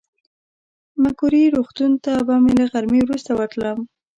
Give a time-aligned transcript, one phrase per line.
[1.03, 3.79] مګوري روغتون ته به له غرمې وروسته ورتلم.